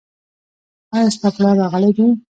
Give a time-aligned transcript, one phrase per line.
[0.93, 2.05] ایا ستا پلار راغلی دی؟